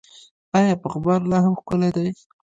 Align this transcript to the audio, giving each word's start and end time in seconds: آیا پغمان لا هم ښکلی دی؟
آیا 0.57 0.73
پغمان 0.83 1.21
لا 1.31 1.37
هم 1.45 1.53
ښکلی 1.59 1.89
دی؟ 1.95 2.09